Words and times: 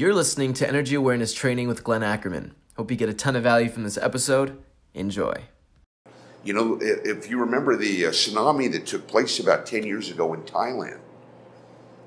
You're 0.00 0.14
listening 0.14 0.54
to 0.54 0.66
Energy 0.66 0.94
Awareness 0.94 1.34
Training 1.34 1.68
with 1.68 1.84
Glenn 1.84 2.02
Ackerman. 2.02 2.54
Hope 2.78 2.90
you 2.90 2.96
get 2.96 3.10
a 3.10 3.12
ton 3.12 3.36
of 3.36 3.42
value 3.42 3.68
from 3.68 3.84
this 3.84 3.98
episode. 3.98 4.56
Enjoy. 4.94 5.42
You 6.42 6.54
know, 6.54 6.78
if 6.80 7.28
you 7.28 7.38
remember 7.38 7.76
the 7.76 8.06
uh, 8.06 8.10
tsunami 8.10 8.72
that 8.72 8.86
took 8.86 9.06
place 9.06 9.38
about 9.38 9.66
10 9.66 9.82
years 9.82 10.10
ago 10.10 10.32
in 10.32 10.40
Thailand, 10.44 11.00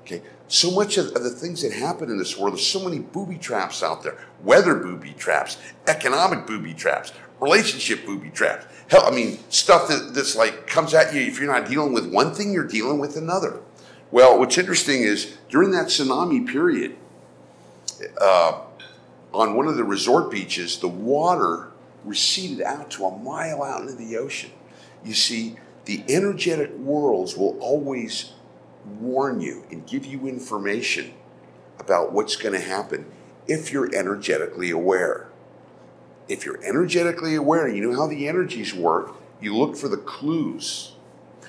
okay, 0.00 0.22
so 0.48 0.72
much 0.72 0.98
of, 0.98 1.14
the 1.14 1.30
things 1.30 1.62
that 1.62 1.72
happen 1.72 2.10
in 2.10 2.18
this 2.18 2.36
world, 2.36 2.54
there's 2.54 2.66
so 2.66 2.82
many 2.82 2.98
booby 2.98 3.38
traps 3.38 3.80
out 3.80 4.02
there 4.02 4.18
weather 4.42 4.74
booby 4.74 5.12
traps, 5.12 5.58
economic 5.86 6.48
booby 6.48 6.74
traps, 6.74 7.12
relationship 7.38 8.04
booby 8.04 8.30
traps. 8.30 8.66
Hell, 8.90 9.04
I 9.06 9.12
mean, 9.12 9.38
stuff 9.50 9.86
that, 9.86 10.14
that's 10.14 10.34
like 10.34 10.66
comes 10.66 10.94
at 10.94 11.14
you. 11.14 11.20
If 11.20 11.38
you're 11.38 11.46
not 11.46 11.68
dealing 11.68 11.92
with 11.92 12.12
one 12.12 12.34
thing, 12.34 12.52
you're 12.52 12.66
dealing 12.66 12.98
with 12.98 13.16
another. 13.16 13.60
Well, 14.10 14.36
what's 14.40 14.58
interesting 14.58 15.02
is 15.02 15.36
during 15.48 15.70
that 15.70 15.86
tsunami 15.86 16.44
period, 16.44 16.96
uh, 18.20 18.60
on 19.32 19.54
one 19.54 19.66
of 19.66 19.76
the 19.76 19.84
resort 19.84 20.30
beaches, 20.30 20.78
the 20.78 20.88
water 20.88 21.70
receded 22.04 22.62
out 22.62 22.90
to 22.92 23.06
a 23.06 23.18
mile 23.18 23.62
out 23.62 23.82
into 23.82 23.94
the 23.94 24.16
ocean. 24.16 24.50
You 25.04 25.14
see, 25.14 25.56
the 25.84 26.02
energetic 26.08 26.72
worlds 26.76 27.36
will 27.36 27.58
always 27.60 28.32
warn 29.00 29.40
you 29.40 29.64
and 29.70 29.86
give 29.86 30.04
you 30.06 30.26
information 30.26 31.14
about 31.78 32.12
what's 32.12 32.36
going 32.36 32.54
to 32.54 32.60
happen 32.60 33.06
if 33.46 33.72
you're 33.72 33.94
energetically 33.94 34.70
aware. 34.70 35.28
If 36.28 36.46
you're 36.46 36.62
energetically 36.64 37.34
aware, 37.34 37.68
you 37.68 37.82
know 37.82 37.96
how 37.96 38.06
the 38.06 38.28
energies 38.28 38.72
work, 38.72 39.16
you 39.40 39.54
look 39.54 39.76
for 39.76 39.88
the 39.88 39.98
clues. 39.98 40.92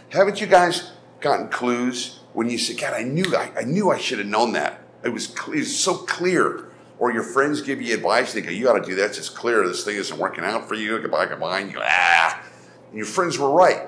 Haven't 0.10 0.42
you 0.42 0.48
guys 0.48 0.92
gotten 1.22 1.48
clues 1.48 2.20
when 2.34 2.50
you 2.50 2.58
say, 2.58 2.76
God, 2.76 2.94
I 2.94 3.04
knew 3.04 3.36
I, 3.36 3.52
I 3.58 3.64
knew 3.64 3.90
I 3.90 3.98
should 3.98 4.20
have 4.20 4.28
known 4.28 4.52
that. 4.54 4.82
It 5.06 5.14
was, 5.14 5.34
it 5.34 5.48
was 5.48 5.80
so 5.80 5.96
clear 5.96 6.66
or 6.98 7.12
your 7.12 7.24
friends 7.24 7.62
give 7.62 7.82
you 7.82 7.94
advice, 7.94 8.34
they 8.34 8.42
go, 8.42 8.50
you 8.50 8.64
got 8.66 8.82
to 8.82 8.86
do 8.86 8.96
that. 8.96 9.18
It's 9.18 9.30
clear 9.30 9.68
this 9.68 9.84
thing 9.84 9.98
isn't 9.98 10.18
working 10.18 10.44
out 10.44 10.68
for 10.68 10.76
you. 10.76 11.00
Goodbye, 11.00 11.26
goodbye. 11.26 11.60
And 11.60 11.70
you 11.70 11.78
go, 11.78 11.84
ah. 11.84 12.42
And 12.90 12.98
your 12.98 13.06
friends 13.06 13.38
were 13.38 13.52
right 13.52 13.88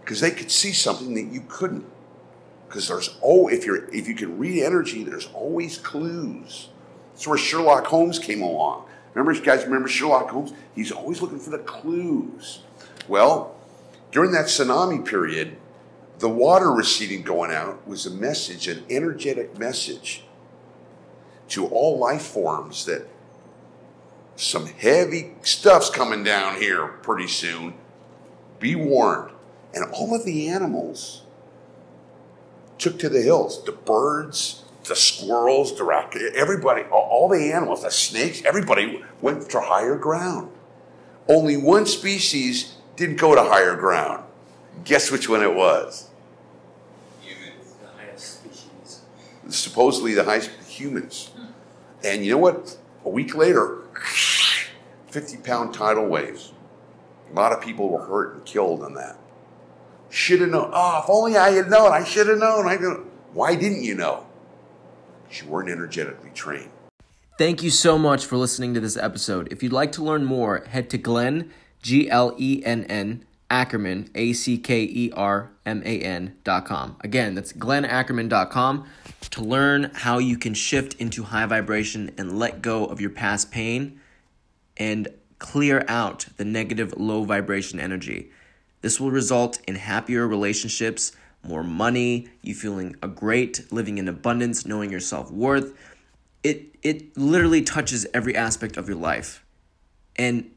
because 0.00 0.20
they 0.20 0.30
could 0.30 0.50
see 0.50 0.72
something 0.72 1.14
that 1.14 1.32
you 1.32 1.44
couldn't. 1.48 1.84
Because 2.68 2.88
there's 2.88 3.16
oh, 3.22 3.48
if 3.48 3.64
you're 3.64 3.88
if 3.94 4.08
you 4.08 4.14
can 4.14 4.38
read 4.38 4.62
energy, 4.62 5.04
there's 5.04 5.28
always 5.32 5.78
clues. 5.78 6.68
That's 7.12 7.26
where 7.26 7.38
Sherlock 7.38 7.86
Holmes 7.86 8.18
came 8.18 8.42
along. 8.42 8.86
Remember, 9.14 9.32
you 9.32 9.42
guys 9.42 9.64
remember 9.64 9.88
Sherlock 9.88 10.28
Holmes? 10.30 10.52
He's 10.74 10.92
always 10.92 11.22
looking 11.22 11.38
for 11.38 11.50
the 11.50 11.58
clues. 11.58 12.60
Well, 13.08 13.56
during 14.12 14.32
that 14.32 14.46
tsunami 14.46 15.06
period, 15.06 15.56
the 16.18 16.28
water 16.28 16.70
receding 16.72 17.22
going 17.22 17.50
out 17.50 17.86
was 17.86 18.04
a 18.04 18.10
message, 18.10 18.68
an 18.68 18.84
energetic 18.90 19.58
message 19.58 20.25
to 21.48 21.66
all 21.66 21.98
life 21.98 22.22
forms 22.22 22.84
that 22.86 23.08
some 24.36 24.66
heavy 24.66 25.32
stuff's 25.42 25.88
coming 25.90 26.22
down 26.22 26.60
here 26.60 26.86
pretty 26.86 27.26
soon. 27.26 27.74
Be 28.60 28.74
warned. 28.74 29.32
And 29.74 29.90
all 29.92 30.14
of 30.14 30.24
the 30.24 30.48
animals 30.48 31.22
took 32.78 32.98
to 32.98 33.08
the 33.08 33.22
hills 33.22 33.64
the 33.64 33.72
birds, 33.72 34.64
the 34.84 34.96
squirrels, 34.96 35.76
the 35.76 35.84
rac- 35.84 36.16
everybody, 36.16 36.82
all 36.82 37.28
the 37.28 37.52
animals, 37.52 37.82
the 37.82 37.90
snakes, 37.90 38.42
everybody 38.44 39.02
went 39.20 39.48
to 39.50 39.60
higher 39.60 39.96
ground. 39.96 40.50
Only 41.28 41.56
one 41.56 41.86
species 41.86 42.76
didn't 42.94 43.16
go 43.16 43.34
to 43.34 43.42
higher 43.42 43.76
ground. 43.76 44.24
Guess 44.84 45.10
which 45.10 45.28
one 45.28 45.42
it 45.42 45.54
was? 45.54 46.08
Humans, 47.22 47.74
the 47.80 47.88
highest 47.88 48.40
species. 48.40 49.00
Supposedly 49.48 50.14
the 50.14 50.24
highest 50.24 50.50
humans. 50.68 51.30
And 52.06 52.24
you 52.24 52.30
know 52.30 52.38
what? 52.38 52.78
A 53.04 53.08
week 53.08 53.34
later, 53.34 53.82
50 55.08 55.38
pound 55.38 55.74
tidal 55.74 56.06
waves. 56.06 56.52
A 57.30 57.34
lot 57.34 57.52
of 57.52 57.60
people 57.60 57.88
were 57.88 58.06
hurt 58.06 58.34
and 58.34 58.44
killed 58.44 58.84
in 58.84 58.94
that. 58.94 59.18
Should 60.08 60.40
have 60.40 60.50
known. 60.50 60.70
Oh, 60.72 61.00
if 61.02 61.10
only 61.10 61.36
I 61.36 61.50
had 61.50 61.68
known. 61.68 61.92
I 61.92 62.04
should 62.04 62.28
have 62.28 62.38
known. 62.38 62.68
I 62.68 62.76
didn't. 62.76 63.06
Why 63.32 63.56
didn't 63.56 63.82
you 63.82 63.96
know? 63.96 64.26
Because 65.24 65.42
you 65.42 65.48
weren't 65.48 65.68
energetically 65.68 66.30
trained. 66.32 66.70
Thank 67.38 67.62
you 67.62 67.70
so 67.70 67.98
much 67.98 68.24
for 68.24 68.36
listening 68.36 68.72
to 68.74 68.80
this 68.80 68.96
episode. 68.96 69.48
If 69.52 69.62
you'd 69.62 69.72
like 69.72 69.92
to 69.92 70.04
learn 70.04 70.24
more, 70.24 70.64
head 70.68 70.88
to 70.90 70.98
Glenn, 70.98 71.52
G 71.82 72.08
L 72.08 72.34
E 72.38 72.62
N 72.64 72.84
N, 72.84 73.24
Ackerman, 73.50 74.10
A 74.14 74.32
C 74.32 74.58
K 74.58 74.82
E 74.82 75.12
R 75.14 75.50
M 75.64 75.82
A 75.84 76.00
N 76.00 76.36
dot 76.44 76.64
com. 76.64 76.96
Again, 77.00 77.34
that's 77.34 77.52
dot 77.52 78.50
com 78.50 78.86
to 79.30 79.42
learn 79.42 79.90
how 79.94 80.18
you 80.18 80.36
can 80.36 80.54
shift 80.54 80.94
into 80.94 81.24
high 81.24 81.46
vibration 81.46 82.10
and 82.18 82.38
let 82.38 82.62
go 82.62 82.86
of 82.86 83.00
your 83.00 83.10
past 83.10 83.50
pain 83.50 84.00
and 84.76 85.08
clear 85.38 85.84
out 85.88 86.26
the 86.36 86.44
negative 86.44 86.94
low 86.96 87.24
vibration 87.24 87.78
energy. 87.78 88.30
This 88.80 89.00
will 89.00 89.10
result 89.10 89.58
in 89.66 89.76
happier 89.76 90.26
relationships, 90.26 91.12
more 91.42 91.62
money, 91.62 92.28
you 92.42 92.54
feeling 92.54 92.96
a 93.02 93.08
great, 93.08 93.70
living 93.72 93.98
in 93.98 94.08
abundance, 94.08 94.66
knowing 94.66 94.90
your 94.90 95.00
self 95.00 95.30
worth. 95.30 95.76
It, 96.42 96.76
it 96.82 97.16
literally 97.16 97.62
touches 97.62 98.06
every 98.14 98.36
aspect 98.36 98.76
of 98.76 98.88
your 98.88 98.98
life 98.98 99.44
and 100.16 100.50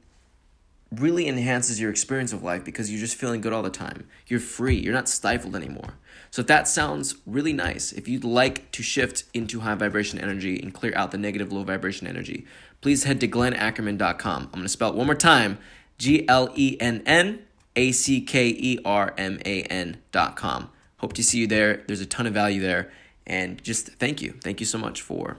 really 0.92 1.28
enhances 1.28 1.80
your 1.80 1.92
experience 1.92 2.34
of 2.34 2.44
life 2.44 2.66
because 2.66 2.90
you're 2.92 3.00
just 3.00 3.16
feeling 3.16 3.42
good 3.42 3.54
all 3.54 3.62
the 3.62 3.70
time. 3.70 4.08
You're 4.28 4.40
free, 4.40 4.76
you're 4.76 4.94
not 4.94 5.08
stifled 5.08 5.56
anymore. 5.56 5.96
So 6.32 6.42
if 6.42 6.48
that 6.48 6.68
sounds 6.68 7.16
really 7.26 7.54
nice, 7.54 7.92
if 7.92 8.08
you'd 8.08 8.24
like 8.24 8.72
to 8.72 8.84
shift 8.84 9.24
into 9.34 9.62
high 9.62 9.76
vibration 9.76 10.20
energy 10.20 10.60
and 10.60 10.74
clear 10.74 10.94
out 10.96 11.12
the 11.12 11.18
negative 11.18 11.52
low 11.52 11.64
vibration 11.64 12.08
energy, 12.08 12.46
please 12.82 13.04
head 13.04 13.20
to 13.22 13.28
glennackerman.com. 13.28 14.44
I'm 14.44 14.52
going 14.52 14.64
to 14.64 14.70
spell 14.70 14.90
it 14.90 14.96
one 14.96 15.06
more 15.06 15.16
time 15.16 15.60
G 15.98 16.28
L 16.28 16.50
E 16.56 16.78
N 16.80 17.04
N 17.06 17.40
A 17.76 17.92
C 17.92 18.22
K 18.22 18.48
E 18.48 18.80
R 18.86 19.14
M 19.18 19.40
A 19.46 19.64
N.com. 19.64 20.70
Hope 20.98 21.14
to 21.14 21.24
see 21.24 21.40
you 21.40 21.48
there. 21.48 21.84
There's 21.88 22.02
a 22.02 22.06
ton 22.06 22.26
of 22.26 22.34
value 22.34 22.62
there. 22.62 22.92
And 23.28 23.64
just 23.64 23.90
thank 23.94 24.22
you. 24.22 24.34
Thank 24.44 24.60
you 24.60 24.66
so 24.66 24.78
much 24.78 25.02
for 25.02 25.38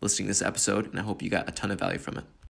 listening 0.00 0.26
to 0.26 0.30
this 0.30 0.42
episode. 0.42 0.86
And 0.86 0.98
I 0.98 1.02
hope 1.02 1.22
you 1.22 1.28
got 1.28 1.48
a 1.48 1.52
ton 1.52 1.70
of 1.70 1.78
value 1.78 1.98
from 1.98 2.18
it. 2.18 2.24